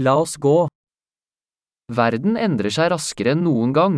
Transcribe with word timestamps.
La 0.00 0.14
oss 0.14 0.36
gå. 0.36 0.68
Verden 1.90 2.36
endrer 2.38 2.70
seg 2.70 2.92
raskere 2.92 3.32
enn 3.34 3.40
noen 3.42 3.72
gang. 3.74 3.96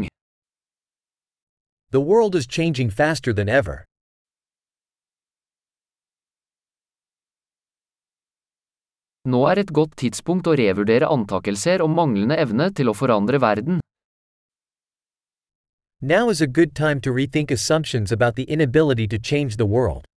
The 1.92 2.00
world 2.00 2.34
is 2.34 2.46
changing 2.46 2.88
faster 2.88 3.34
than 3.34 3.50
ever. 3.50 3.84
Nå 9.29 9.43
er 9.52 9.61
et 9.61 9.75
godt 9.77 9.98
tidspunkt 10.00 10.48
å 10.48 10.57
revurdere 10.57 11.11
antakelser 11.12 11.84
om 11.84 11.93
manglende 11.93 12.41
evne 12.41 12.71
til 12.73 12.89
å 12.89 12.96
forandre 12.96 13.43
verden. 13.45 13.85
Now 16.01 16.30
is 16.30 16.41
a 16.41 16.46
good 16.46 16.75
time 16.75 17.03
to 17.03 17.12
rethink 17.12 17.51
assumptions 17.51 18.11
about 18.11 18.37
the 18.37 18.48
inability 18.48 19.07
to 19.09 19.19
change 19.19 19.59
the 19.59 19.69
world. 19.69 20.10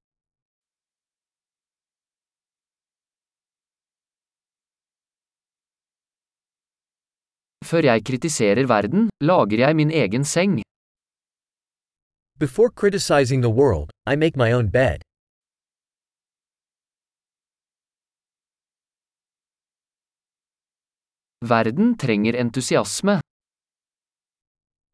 Før 7.69 7.83
jeg 7.89 8.03
kritiserer 8.07 8.67
verden, 8.67 9.09
lager 9.29 9.57
jeg 9.65 9.75
min 9.75 9.91
egen 9.91 10.25
seng. 10.25 10.53
Before 12.43 12.69
criticizing 12.81 13.41
the 13.41 13.53
world, 13.59 13.89
I 14.11 14.15
make 14.15 14.35
my 14.43 14.51
own 14.57 14.67
bed. 14.71 14.99
Verden 21.53 21.97
trenger 21.97 22.33
entusiasme. 22.43 23.15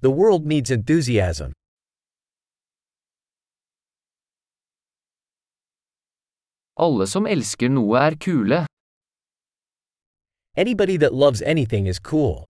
The 0.01 0.11
world 0.19 0.45
needs 0.45 0.71
enthusiasm. 0.71 1.51
Alle 6.85 7.07
som 7.07 7.25
elsker 7.27 7.69
noe 7.69 7.97
er 8.07 8.15
kule. 8.25 8.59
Anybody 10.55 10.97
that 10.97 11.13
loves 11.13 11.41
anything 11.41 11.87
is 11.87 11.99
cool. 12.11 12.45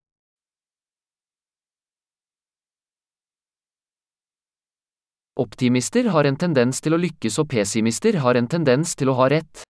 Optimister 5.40 6.04
har 6.12 6.28
en 6.28 6.36
tendens 6.36 6.82
til 6.84 6.92
å 6.92 6.98
lykkes 7.00 7.38
og 7.40 7.46
pessimister 7.54 8.18
har 8.20 8.36
en 8.36 8.48
tendens 8.52 8.92
til 9.00 9.08
å 9.08 9.14
ha 9.22 9.30
rett. 9.32 9.62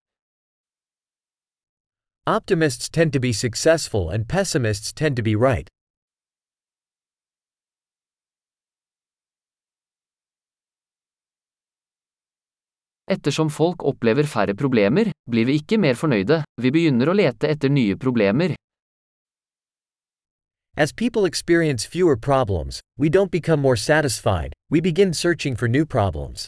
Optimists 2.26 2.90
tend 2.90 3.14
to 3.14 3.20
be 3.22 3.30
successful 3.34 4.10
and 4.10 4.26
pessimists 4.26 4.94
tend 4.94 5.20
to 5.20 5.22
be 5.22 5.36
right. 5.38 5.70
Ettersom 13.06 13.54
folk 13.54 13.86
opplever 13.86 14.26
færre 14.26 14.58
problemer, 14.58 15.14
blir 15.30 15.46
vi 15.46 15.60
ikke 15.62 15.78
mer 15.78 15.94
fornøyde, 15.94 16.42
vi 16.58 16.74
begynner 16.74 17.14
å 17.14 17.18
lete 17.22 17.54
etter 17.54 17.70
nye 17.70 17.98
problemer. 17.98 18.58
As 20.80 20.94
people 20.94 21.26
experience 21.26 21.86
fewer 21.86 22.16
problems, 22.16 22.80
we 22.98 23.10
don't 23.10 23.30
become 23.30 23.60
more 23.60 23.76
satisfied, 23.76 24.54
we 24.70 24.80
begin 24.80 25.14
searching 25.14 25.54
for 25.54 25.68
new 25.68 25.86
problems. 25.86 26.48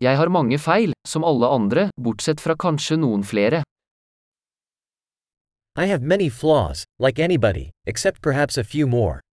Jeg 0.00 0.16
har 0.16 0.28
mange 0.28 0.58
feil, 0.58 0.92
som 1.04 1.24
alle 1.24 1.46
andre, 1.46 1.90
bortsett 2.00 2.40
fra 2.40 2.56
kanskje 2.56 2.96
noen 2.96 3.24
flere. 3.24 3.62
I 5.76 5.84
have 5.92 6.00
many 6.00 6.30
flaws, 6.30 6.84
like 6.98 7.18
anybody, 7.18 7.68
except 7.84 8.22
perhaps 8.22 8.56
a 8.56 8.64
few 8.64 8.86
more. 8.86 9.25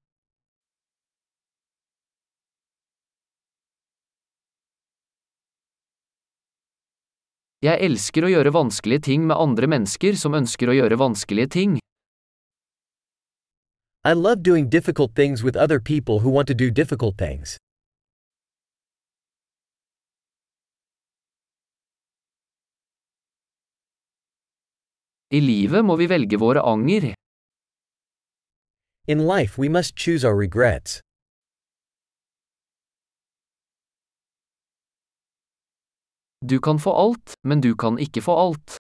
Jeg 7.64 7.80
elsker 7.80 8.26
å 8.28 8.30
gjøre 8.32 8.52
vanskelige 8.52 9.06
ting 9.08 9.22
med 9.24 9.40
andre 9.40 9.70
mennesker 9.72 10.18
som 10.20 10.34
ønsker 10.36 10.68
å 10.68 10.74
gjøre 10.76 10.98
vanskelige 11.00 11.52
ting. 11.56 11.78
I 14.04 14.12
love 14.12 14.44
doing 14.44 14.68
difficult 14.68 15.16
things 15.16 15.46
with 15.48 15.56
other 15.56 15.80
people 15.80 16.20
who 16.20 16.30
want 16.30 16.50
to 16.50 16.54
do 16.54 16.70
difficult 16.70 17.16
things. 17.18 17.56
I 25.32 25.40
livet 25.40 25.88
må 25.88 25.96
vi 25.96 26.12
velge 26.12 26.36
våre 26.38 26.60
anger. 26.68 27.14
In 29.08 29.24
life, 29.26 29.58
we 29.58 29.70
must 29.70 29.96
choose 29.96 30.28
our 30.28 30.36
regrets. 30.36 31.00
Du 36.50 36.60
kan 36.60 36.80
få 36.80 36.92
alt, 37.06 37.34
men 37.44 37.62
du 37.62 37.76
kan 37.76 38.00
ikke 38.00 38.22
få 38.22 38.34
alt. 38.48 38.78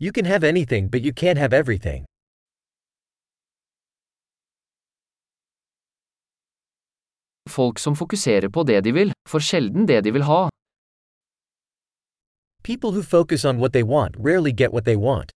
You 0.00 0.12
can 0.12 0.24
have 0.24 0.48
anything, 0.48 0.90
but 0.90 1.02
you 1.02 1.12
can't 1.12 1.38
have 1.38 1.52
everything. 1.52 2.04
Folk 7.48 7.78
som 7.78 7.96
fokuserer 7.96 8.48
på 8.48 8.62
det 8.62 8.84
de 8.84 8.92
vil, 8.92 9.12
får 9.28 9.40
sjelden 9.40 9.88
det 9.88 10.04
de 10.04 10.12
vil 10.12 10.22
ha. 10.22 10.48
People 12.62 12.90
who 12.90 13.02
focus 13.02 13.44
on 13.44 13.58
what 13.58 13.72
they 13.72 13.82
want 13.82 14.16
rarely 14.18 14.52
get 14.52 14.72
what 14.72 14.84
they 14.84 14.96
want. 14.96 15.30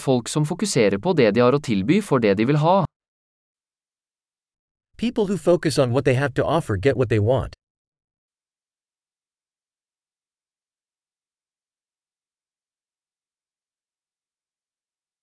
Folk 0.00 0.28
som 0.28 0.46
fokuserer 0.48 0.98
på 0.98 1.12
det 1.12 1.34
de 1.36 1.44
har 1.44 1.52
å 1.52 1.60
tilby, 1.60 2.00
får 2.00 2.24
det 2.24 2.34
de 2.40 2.46
vil 2.48 2.60
ha. 2.64 2.84
People 4.96 5.26
who 5.28 5.36
focus 5.36 5.78
on 5.78 5.92
what 5.92 6.04
they 6.04 6.14
have 6.14 6.32
to 6.34 6.44
offer 6.44 6.76
get 6.76 6.96
what 6.96 7.08
they 7.08 7.20
want. 7.20 7.56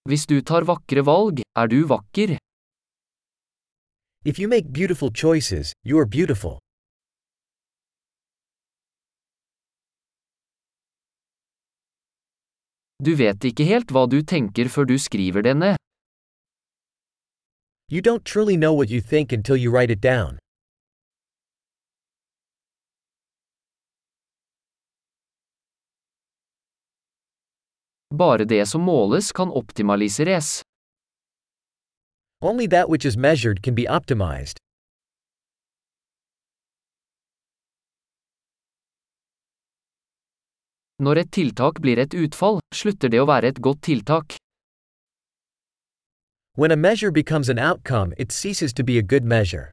Hvis 0.08 0.24
du 0.26 0.38
tar 0.42 0.64
vakre 0.64 1.04
valg, 1.04 1.42
er 1.58 1.68
du 1.68 1.82
vakker. 1.84 2.38
If 4.24 4.40
you 4.40 4.48
make 4.48 4.72
beautiful 4.72 5.12
choices, 5.12 5.74
you 5.84 6.00
are 6.00 6.06
beautiful. 6.06 6.60
Du 13.08 13.14
vet 13.16 13.46
ikke 13.48 13.64
helt 13.64 13.92
hva 13.96 14.02
du 14.12 14.18
tenker 14.20 14.68
før 14.68 14.84
du 14.90 14.98
skriver 15.00 15.46
det 15.46 15.54
ned. 15.56 15.78
You 17.88 18.02
don't 18.02 18.26
truly 18.26 18.58
know 18.58 18.74
what 18.76 18.92
you 18.92 19.00
think 19.00 19.32
until 19.32 19.56
you 19.56 19.72
write 19.72 19.90
it 19.90 20.02
down. 20.02 20.40
Bare 28.12 28.44
det 28.44 28.68
som 28.68 28.82
måles 28.82 29.32
kan 29.32 29.56
optimaliseres. 29.56 30.62
Only 32.42 32.68
that 32.68 32.90
which 32.90 33.06
is 33.06 33.16
measured 33.16 33.64
can 33.64 33.76
be 33.76 33.88
optimized. 33.88 34.67
Når 41.00 41.20
et 41.22 41.32
tiltak 41.32 41.78
blir 41.82 42.00
et 42.02 42.14
utfall, 42.18 42.58
slutter 42.74 43.12
det 43.14 43.20
å 43.22 43.28
være 43.30 43.52
et 43.54 43.60
godt 43.62 43.84
tiltak. 43.86 44.38
When 46.58 46.72
a 46.72 46.76
measure 46.76 47.12
becomes 47.12 47.50
an 47.50 47.60
outcome, 47.60 48.14
it 48.18 48.32
ceases 48.32 48.74
to 48.74 48.84
be 48.84 48.98
a 48.98 49.04
good 49.04 49.24
measure. 49.24 49.70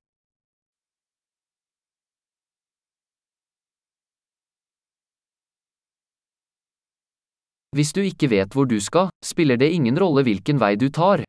Hvis 7.72 7.92
du 7.92 8.00
ikke 8.04 8.30
vet 8.30 8.52
hvor 8.52 8.68
du 8.68 8.76
skal, 8.80 9.08
spiller 9.24 9.56
det 9.56 9.72
ingen 9.72 9.98
rolle 9.98 10.22
hvilken 10.22 10.60
vei 10.60 10.76
du 10.76 10.90
tar. 10.90 11.24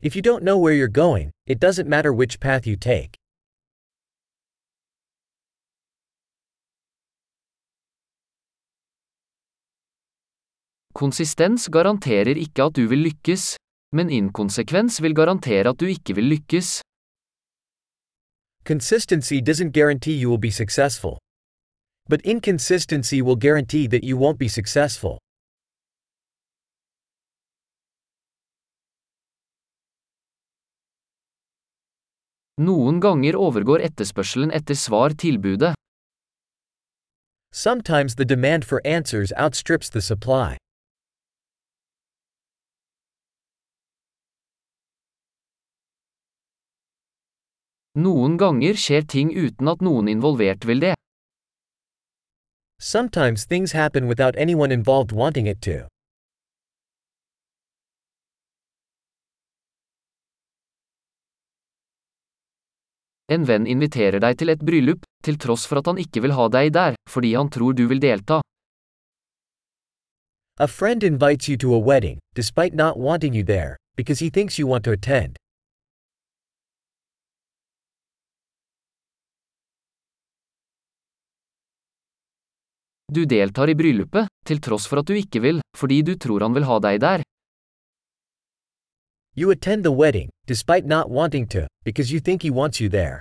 If 0.00 0.16
you 0.16 0.22
don't 0.22 0.42
know 0.42 0.58
where 0.58 0.74
you're 0.74 0.88
going, 1.04 1.30
it 1.46 1.60
doesn't 1.60 1.88
matter 1.88 2.12
which 2.12 2.40
path 2.40 2.66
you 2.66 2.76
take. 2.76 3.21
Konsistens 10.94 11.68
garanterer 11.72 12.36
ikke 12.36 12.62
at 12.68 12.76
du 12.76 12.86
vil 12.88 12.98
lykkes, 13.08 13.56
men 13.96 14.10
inkonsekvens 14.10 15.02
vil 15.02 15.14
garantere 15.14 15.68
at 15.72 15.80
du 15.80 15.86
ikke 15.86 16.14
vil 16.14 16.24
lykkes. 16.24 16.80
Consistency 18.64 19.40
doesn't 19.40 19.72
guarantee 19.72 20.16
you 20.22 20.30
will 20.30 20.40
be 20.40 20.50
successful. 20.50 21.18
But 22.08 22.20
inconsistency 22.24 23.20
will 23.22 23.36
guarantee 23.36 23.88
that 23.88 24.04
you 24.04 24.16
won't 24.18 24.38
be 24.38 24.48
successful. 24.48 25.18
Noen 32.60 33.00
ganger 33.00 33.36
overgår 33.36 33.80
etterspørselen 33.88 34.52
etter 34.52 34.76
svar 34.76 35.16
tilbudet. 35.18 35.74
Sometimes 37.52 38.14
the 38.14 38.24
demand 38.24 38.64
for 38.64 38.80
answers 38.84 39.32
outstrips 39.36 39.90
the 39.90 40.00
supply. 40.00 40.61
Noen 47.94 48.38
ganger 48.40 48.78
skjer 48.80 49.04
ting 49.04 49.30
uten 49.36 49.68
at 49.68 49.82
noen 49.84 50.08
involvert 50.08 50.64
vil 50.64 50.80
det. 50.80 50.94
Sometimes 52.80 53.44
things 53.46 53.72
happen 53.72 54.08
without 54.08 54.34
anyone 54.36 54.72
involved 54.72 55.12
wanting 55.12 55.46
it 55.46 55.60
to. 55.60 55.86
En 63.28 63.44
venn 63.44 63.66
inviterer 63.66 64.20
deg 64.20 64.38
til 64.40 64.52
et 64.52 64.64
bryllup, 64.64 65.04
til 65.24 65.38
tross 65.38 65.66
for 65.68 65.80
at 65.80 65.86
han 65.86 66.00
ikke 66.00 66.24
vil 66.24 66.34
ha 66.36 66.48
deg 66.48 66.72
der, 66.72 66.96
fordi 67.08 67.34
han 67.36 67.52
tror 67.52 67.76
du 67.76 67.86
vil 67.88 68.00
delta. 68.00 68.40
A 70.58 70.66
friend 70.66 71.04
invites 71.04 71.48
you 71.48 71.56
to 71.56 71.74
a 71.74 71.78
wedding, 71.78 72.18
despite 72.34 72.74
not 72.74 72.96
wanting 72.96 73.34
you 73.34 73.44
there, 73.44 73.76
because 73.96 74.20
he 74.24 74.30
thinks 74.30 74.58
you 74.58 74.66
want 74.66 74.84
to 74.84 74.92
attend. 74.92 75.41
Du 83.14 83.24
deltar 83.28 83.68
i 83.68 83.74
bryllupet, 83.76 84.28
til 84.48 84.60
tross 84.64 84.86
for 84.88 85.02
at 85.02 85.08
du 85.08 85.12
ikke 85.12 85.40
vil, 85.44 85.58
fordi 85.76 85.98
du 86.02 86.14
tror 86.16 86.40
han 86.46 86.54
vil 86.56 86.64
ha 86.64 86.78
deg 86.80 87.00
der. 87.00 87.24
You 89.36 89.50
attend 89.50 89.84
the 89.84 89.92
wedding, 89.92 90.30
despite 90.46 90.86
not 90.86 91.10
wanting 91.10 91.46
to, 91.48 91.66
because 91.84 92.12
you 92.12 92.20
think 92.20 92.42
he 92.42 92.50
wants 92.50 92.80
you 92.80 92.88
there. 92.88 93.20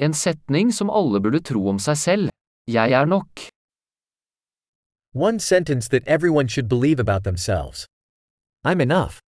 En 0.00 0.14
setning 0.14 0.74
som 0.74 0.90
alle 0.90 1.20
burde 1.20 1.40
tro 1.42 1.68
om 1.68 1.78
seg 1.78 1.96
selv. 1.96 2.28
Jeg 2.66 2.92
er 2.92 3.04
nok. 3.04 3.48
One 5.14 5.40
sentence 5.40 5.88
that 5.88 6.02
everyone 6.06 6.48
should 6.48 6.68
believe 6.68 7.00
about 7.00 7.22
themselves. 7.24 7.86
I'm 8.64 8.80
enough. 8.80 9.18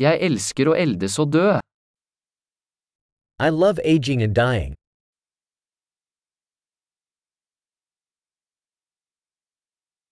Jeg 0.00 0.16
elsker 0.24 0.70
å 0.70 0.76
eldes 0.80 1.18
og 1.20 1.34
dø. 1.36 1.48
I 3.40 3.48
love 3.52 3.80
aging 3.84 4.22
and 4.24 4.34
dying. 4.34 4.79